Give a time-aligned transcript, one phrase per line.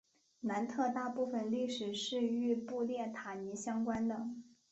[0.39, 4.25] 南特大部分历史是与布列塔尼相关的。